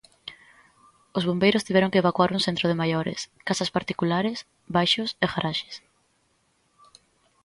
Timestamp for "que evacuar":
1.91-2.29